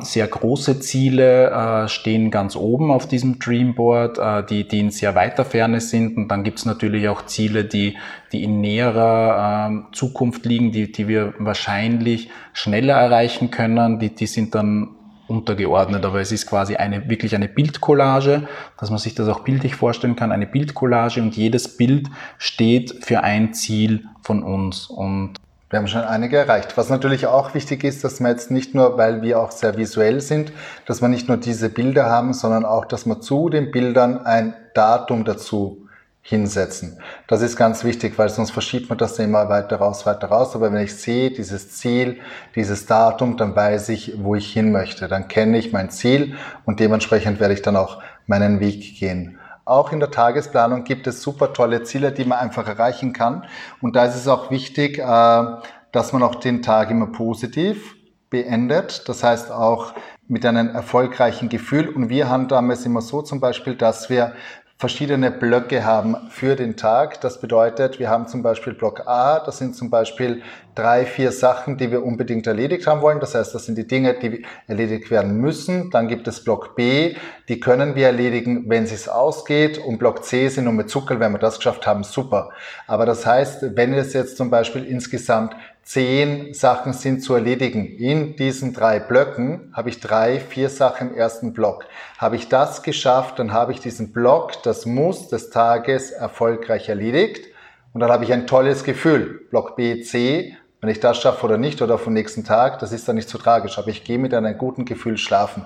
sehr 0.00 0.26
große 0.26 0.80
Ziele 0.80 1.50
äh, 1.50 1.88
stehen 1.88 2.30
ganz 2.30 2.56
oben 2.56 2.90
auf 2.90 3.06
diesem 3.06 3.38
Dreamboard, 3.38 4.18
äh, 4.18 4.46
die, 4.46 4.66
die 4.66 4.80
in 4.80 4.90
sehr 4.90 5.14
weiter 5.14 5.44
Ferne 5.44 5.80
sind. 5.80 6.16
Und 6.16 6.28
dann 6.28 6.44
gibt 6.44 6.58
es 6.58 6.64
natürlich 6.64 7.08
auch 7.08 7.26
Ziele, 7.26 7.64
die, 7.64 7.96
die 8.32 8.42
in 8.42 8.62
näherer 8.62 9.70
äh, 9.70 9.94
Zukunft 9.94 10.46
liegen, 10.46 10.72
die, 10.72 10.90
die 10.90 11.08
wir 11.08 11.34
wahrscheinlich 11.38 12.30
schneller 12.54 12.94
erreichen 12.94 13.50
können. 13.50 13.98
Die, 13.98 14.14
die 14.14 14.26
sind 14.26 14.54
dann 14.54 14.96
untergeordnet, 15.28 16.04
aber 16.04 16.20
es 16.20 16.32
ist 16.32 16.46
quasi 16.46 16.76
eine, 16.76 17.10
wirklich 17.10 17.34
eine 17.34 17.48
Bildcollage, 17.48 18.48
dass 18.78 18.90
man 18.90 18.98
sich 18.98 19.14
das 19.14 19.28
auch 19.28 19.40
bildlich 19.40 19.74
vorstellen 19.74 20.16
kann, 20.16 20.32
eine 20.32 20.46
Bildcollage 20.46 21.20
und 21.20 21.36
jedes 21.36 21.76
Bild 21.76 22.08
steht 22.38 23.04
für 23.04 23.22
ein 23.22 23.52
Ziel 23.52 24.04
von 24.22 24.42
uns 24.42 24.86
und 24.86 25.34
wir 25.68 25.80
haben 25.80 25.88
schon 25.88 26.02
einige 26.02 26.36
erreicht. 26.36 26.76
Was 26.76 26.90
natürlich 26.90 27.26
auch 27.26 27.54
wichtig 27.54 27.82
ist, 27.82 28.04
dass 28.04 28.20
wir 28.20 28.28
jetzt 28.28 28.50
nicht 28.50 28.74
nur, 28.74 28.98
weil 28.98 29.22
wir 29.22 29.40
auch 29.40 29.50
sehr 29.50 29.76
visuell 29.76 30.20
sind, 30.20 30.52
dass 30.86 31.02
wir 31.02 31.08
nicht 31.08 31.26
nur 31.26 31.38
diese 31.38 31.68
Bilder 31.68 32.06
haben, 32.06 32.32
sondern 32.34 32.64
auch, 32.64 32.84
dass 32.84 33.04
wir 33.04 33.20
zu 33.20 33.48
den 33.48 33.72
Bildern 33.72 34.24
ein 34.24 34.54
Datum 34.74 35.24
dazu 35.24 35.86
hinsetzen. 36.22 36.98
Das 37.28 37.40
ist 37.40 37.56
ganz 37.56 37.84
wichtig, 37.84 38.18
weil 38.18 38.28
sonst 38.28 38.50
verschiebt 38.50 38.88
man 38.88 38.98
das 38.98 39.18
immer 39.18 39.48
weiter 39.48 39.76
raus, 39.76 40.06
weiter 40.06 40.28
raus. 40.28 40.56
Aber 40.56 40.72
wenn 40.72 40.82
ich 40.82 40.94
sehe, 40.94 41.30
dieses 41.30 41.76
Ziel, 41.76 42.18
dieses 42.54 42.86
Datum, 42.86 43.36
dann 43.36 43.54
weiß 43.54 43.88
ich, 43.90 44.14
wo 44.18 44.34
ich 44.34 44.52
hin 44.52 44.72
möchte. 44.72 45.06
Dann 45.06 45.28
kenne 45.28 45.58
ich 45.58 45.72
mein 45.72 45.90
Ziel 45.90 46.34
und 46.64 46.80
dementsprechend 46.80 47.38
werde 47.38 47.54
ich 47.54 47.62
dann 47.62 47.76
auch 47.76 48.02
meinen 48.26 48.58
Weg 48.58 48.98
gehen. 48.98 49.38
Auch 49.66 49.90
in 49.90 49.98
der 49.98 50.12
Tagesplanung 50.12 50.84
gibt 50.84 51.08
es 51.08 51.22
super 51.22 51.52
tolle 51.52 51.82
Ziele, 51.82 52.12
die 52.12 52.24
man 52.24 52.38
einfach 52.38 52.68
erreichen 52.68 53.12
kann. 53.12 53.44
Und 53.80 53.96
da 53.96 54.04
ist 54.04 54.14
es 54.14 54.28
auch 54.28 54.52
wichtig, 54.52 54.98
äh, 54.98 55.44
dass 55.90 56.12
man 56.12 56.22
auch 56.22 56.36
den 56.36 56.62
Tag 56.62 56.88
immer 56.92 57.08
positiv 57.08 57.96
beendet. 58.30 59.08
Das 59.08 59.24
heißt 59.24 59.50
auch 59.50 59.92
mit 60.28 60.46
einem 60.46 60.68
erfolgreichen 60.68 61.48
Gefühl. 61.48 61.88
Und 61.88 62.08
wir 62.10 62.30
handhaben 62.30 62.70
es 62.70 62.86
immer 62.86 63.00
so 63.00 63.22
zum 63.22 63.40
Beispiel, 63.40 63.74
dass 63.74 64.08
wir 64.08 64.34
verschiedene 64.78 65.30
Blöcke 65.30 65.84
haben 65.84 66.28
für 66.28 66.54
den 66.54 66.76
Tag. 66.76 67.20
Das 67.22 67.40
bedeutet, 67.40 67.98
wir 67.98 68.10
haben 68.10 68.28
zum 68.28 68.42
Beispiel 68.42 68.74
Block 68.74 69.06
A, 69.06 69.40
das 69.40 69.56
sind 69.56 69.74
zum 69.74 69.88
Beispiel 69.88 70.42
drei, 70.74 71.06
vier 71.06 71.32
Sachen, 71.32 71.78
die 71.78 71.90
wir 71.90 72.04
unbedingt 72.04 72.46
erledigt 72.46 72.86
haben 72.86 73.00
wollen. 73.00 73.18
Das 73.18 73.34
heißt, 73.34 73.54
das 73.54 73.64
sind 73.64 73.78
die 73.78 73.86
Dinge, 73.86 74.18
die 74.18 74.44
erledigt 74.66 75.10
werden 75.10 75.38
müssen. 75.38 75.90
Dann 75.90 76.08
gibt 76.08 76.28
es 76.28 76.44
Block 76.44 76.76
B, 76.76 77.16
die 77.48 77.58
können 77.58 77.94
wir 77.94 78.06
erledigen, 78.06 78.68
wenn 78.68 78.84
es 78.84 79.08
ausgeht. 79.08 79.78
Und 79.78 79.98
Block 79.98 80.24
C 80.24 80.48
sind 80.48 80.64
nur 80.64 80.74
mit 80.74 80.90
Zucker, 80.90 81.20
wenn 81.20 81.32
wir 81.32 81.38
das 81.38 81.56
geschafft 81.56 81.86
haben, 81.86 82.04
super. 82.04 82.50
Aber 82.86 83.06
das 83.06 83.24
heißt, 83.24 83.76
wenn 83.76 83.94
es 83.94 84.12
jetzt 84.12 84.36
zum 84.36 84.50
Beispiel 84.50 84.84
insgesamt 84.84 85.56
zehn 85.86 86.52
Sachen 86.52 86.92
sind 86.92 87.22
zu 87.22 87.34
erledigen. 87.34 87.86
In 87.86 88.34
diesen 88.34 88.74
drei 88.74 88.98
Blöcken 88.98 89.72
habe 89.72 89.88
ich 89.88 90.00
drei, 90.00 90.40
vier 90.40 90.68
Sachen 90.68 91.10
im 91.10 91.16
ersten 91.16 91.52
Block. 91.52 91.86
Habe 92.18 92.34
ich 92.34 92.48
das 92.48 92.82
geschafft, 92.82 93.38
dann 93.38 93.52
habe 93.52 93.70
ich 93.70 93.78
diesen 93.78 94.12
Block, 94.12 94.64
das 94.64 94.84
Muss 94.84 95.28
des 95.28 95.50
Tages 95.50 96.10
erfolgreich 96.10 96.88
erledigt 96.88 97.46
und 97.92 98.00
dann 98.00 98.10
habe 98.10 98.24
ich 98.24 98.32
ein 98.32 98.48
tolles 98.48 98.82
Gefühl. 98.82 99.46
Block 99.50 99.76
B, 99.76 100.02
C, 100.02 100.56
wenn 100.80 100.90
ich 100.90 100.98
das 100.98 101.18
schaffe 101.18 101.46
oder 101.46 101.56
nicht 101.56 101.80
oder 101.80 101.98
vom 101.98 102.14
nächsten 102.14 102.42
Tag, 102.42 102.80
das 102.80 102.90
ist 102.90 103.06
dann 103.06 103.14
nicht 103.14 103.28
so 103.28 103.38
tragisch, 103.38 103.78
aber 103.78 103.88
ich 103.88 104.02
gehe 104.02 104.18
mit 104.18 104.34
einem 104.34 104.58
guten 104.58 104.86
Gefühl 104.86 105.16
schlafen. 105.16 105.64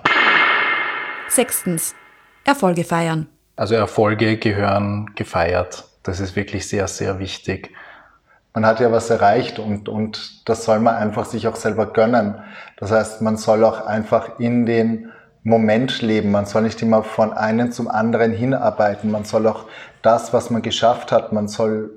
Sechstens. 1.29 1.95
Erfolge 2.43 2.83
feiern. 2.83 3.27
Also 3.55 3.73
Erfolge 3.73 4.37
gehören 4.37 5.11
gefeiert. 5.15 5.85
Das 6.03 6.19
ist 6.19 6.35
wirklich 6.35 6.67
sehr, 6.67 6.87
sehr 6.87 7.17
wichtig 7.17 7.71
man 8.53 8.65
hat 8.65 8.79
ja 8.79 8.91
was 8.91 9.09
erreicht 9.09 9.59
und, 9.59 9.87
und 9.87 10.47
das 10.49 10.65
soll 10.65 10.79
man 10.79 10.95
einfach 10.95 11.25
sich 11.25 11.47
auch 11.47 11.55
selber 11.55 11.85
gönnen. 11.85 12.35
Das 12.77 12.91
heißt, 12.91 13.21
man 13.21 13.37
soll 13.37 13.63
auch 13.63 13.85
einfach 13.85 14.39
in 14.39 14.65
den 14.65 15.11
Moment 15.43 16.01
leben. 16.01 16.31
Man 16.31 16.45
soll 16.45 16.63
nicht 16.63 16.81
immer 16.81 17.03
von 17.03 17.33
einem 17.33 17.71
zum 17.71 17.87
anderen 17.87 18.31
hinarbeiten. 18.31 19.09
Man 19.09 19.23
soll 19.23 19.47
auch 19.47 19.65
das, 20.01 20.33
was 20.33 20.49
man 20.49 20.61
geschafft 20.61 21.11
hat, 21.11 21.31
man 21.31 21.47
soll, 21.47 21.91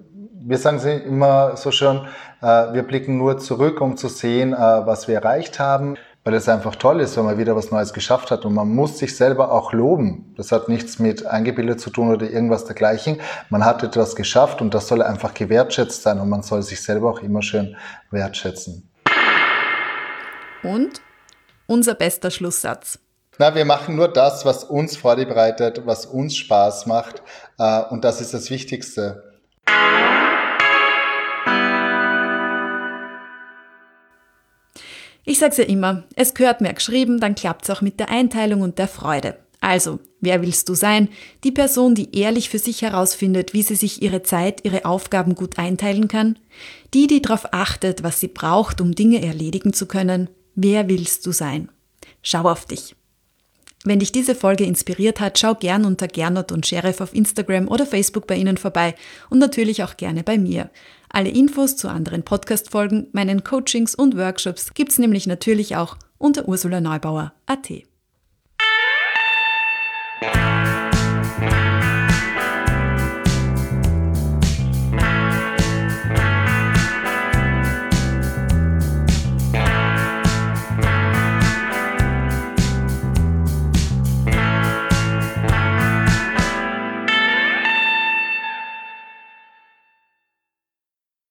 wir 0.46 0.58
sagen 0.58 0.78
sie 0.78 0.92
immer 0.92 1.56
so 1.56 1.70
schön, 1.70 2.02
äh, 2.40 2.72
wir 2.72 2.82
blicken 2.82 3.18
nur 3.18 3.38
zurück, 3.38 3.80
um 3.80 3.96
zu 3.96 4.08
sehen, 4.08 4.52
äh, 4.52 4.56
was 4.56 5.08
wir 5.08 5.16
erreicht 5.16 5.58
haben 5.58 5.96
weil 6.24 6.34
es 6.34 6.48
einfach 6.48 6.74
toll 6.76 7.00
ist, 7.00 7.16
wenn 7.16 7.26
man 7.26 7.38
wieder 7.38 7.54
was 7.54 7.70
Neues 7.70 7.92
geschafft 7.92 8.30
hat. 8.30 8.46
Und 8.46 8.54
man 8.54 8.68
muss 8.68 8.98
sich 8.98 9.14
selber 9.14 9.52
auch 9.52 9.72
loben. 9.74 10.34
Das 10.36 10.52
hat 10.52 10.68
nichts 10.70 10.98
mit 10.98 11.26
eingebildet 11.26 11.80
zu 11.80 11.90
tun 11.90 12.10
oder 12.10 12.28
irgendwas 12.28 12.64
dergleichen. 12.64 13.20
Man 13.50 13.64
hat 13.64 13.82
etwas 13.82 14.16
geschafft 14.16 14.62
und 14.62 14.72
das 14.72 14.88
soll 14.88 15.02
einfach 15.02 15.34
gewertschätzt 15.34 16.02
sein 16.02 16.18
und 16.18 16.30
man 16.30 16.42
soll 16.42 16.62
sich 16.62 16.82
selber 16.82 17.10
auch 17.10 17.20
immer 17.20 17.42
schön 17.42 17.76
wertschätzen. 18.10 18.88
Und 20.62 21.02
unser 21.66 21.94
bester 21.94 22.30
Schlusssatz. 22.30 22.98
Na, 23.38 23.54
wir 23.54 23.64
machen 23.66 23.96
nur 23.96 24.08
das, 24.08 24.46
was 24.46 24.64
uns 24.64 24.96
Freude 24.96 25.26
bereitet, 25.26 25.82
was 25.84 26.06
uns 26.06 26.36
Spaß 26.36 26.86
macht. 26.86 27.22
Äh, 27.58 27.82
und 27.90 28.04
das 28.04 28.20
ist 28.20 28.32
das 28.32 28.48
Wichtigste. 28.48 29.34
Ich 35.24 35.38
sag's 35.38 35.56
ja 35.56 35.64
immer, 35.64 36.04
es 36.16 36.34
gehört 36.34 36.60
mehr 36.60 36.74
geschrieben, 36.74 37.18
dann 37.18 37.34
klappt's 37.34 37.70
auch 37.70 37.80
mit 37.80 37.98
der 37.98 38.10
Einteilung 38.10 38.60
und 38.60 38.78
der 38.78 38.88
Freude. 38.88 39.38
Also, 39.60 40.00
wer 40.20 40.42
willst 40.42 40.68
du 40.68 40.74
sein? 40.74 41.08
Die 41.42 41.50
Person, 41.50 41.94
die 41.94 42.14
ehrlich 42.18 42.50
für 42.50 42.58
sich 42.58 42.82
herausfindet, 42.82 43.54
wie 43.54 43.62
sie 43.62 43.76
sich 43.76 44.02
ihre 44.02 44.22
Zeit, 44.22 44.62
ihre 44.64 44.84
Aufgaben 44.84 45.34
gut 45.34 45.58
einteilen 45.58 46.08
kann? 46.08 46.38
Die, 46.92 47.06
die 47.06 47.22
darauf 47.22 47.54
achtet, 47.54 48.02
was 48.02 48.20
sie 48.20 48.28
braucht, 48.28 48.82
um 48.82 48.94
Dinge 48.94 49.24
erledigen 49.24 49.72
zu 49.72 49.86
können? 49.86 50.28
Wer 50.54 50.90
willst 50.90 51.24
du 51.24 51.32
sein? 51.32 51.70
Schau 52.22 52.42
auf 52.42 52.66
dich. 52.66 52.94
Wenn 53.84 54.00
dich 54.00 54.12
diese 54.12 54.34
Folge 54.34 54.64
inspiriert 54.64 55.20
hat, 55.20 55.38
schau 55.38 55.54
gern 55.54 55.86
unter 55.86 56.08
Gernot 56.08 56.52
und 56.52 56.66
Sheriff 56.66 57.00
auf 57.00 57.14
Instagram 57.14 57.68
oder 57.68 57.86
Facebook 57.86 58.26
bei 58.26 58.36
Ihnen 58.36 58.56
vorbei 58.56 58.94
und 59.30 59.38
natürlich 59.38 59.82
auch 59.82 59.96
gerne 59.96 60.22
bei 60.22 60.38
mir. 60.38 60.70
Alle 61.14 61.28
Infos 61.30 61.76
zu 61.76 61.88
anderen 61.88 62.24
Podcast-Folgen, 62.24 63.06
meinen 63.12 63.44
Coachings 63.44 63.94
und 63.94 64.16
Workshops 64.16 64.74
gibt's 64.74 64.98
nämlich 64.98 65.28
natürlich 65.28 65.76
auch 65.76 65.96
unter 66.18 66.48
ursulaneubauer.at. 66.48 67.70